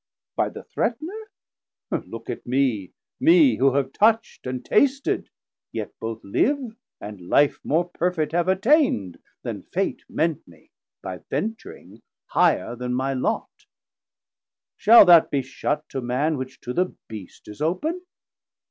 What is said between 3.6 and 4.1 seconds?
have